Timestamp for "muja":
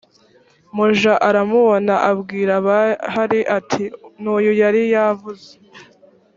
0.75-1.13